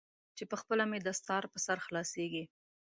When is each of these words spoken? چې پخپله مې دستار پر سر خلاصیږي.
چې 0.37 0.43
پخپله 0.51 0.83
مې 0.89 0.99
دستار 1.07 1.43
پر 1.51 1.59
سر 1.65 1.77
خلاصیږي. 1.85 2.43